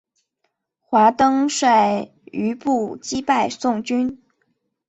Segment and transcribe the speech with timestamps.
[0.79, 4.19] 华登率余部击败宋军。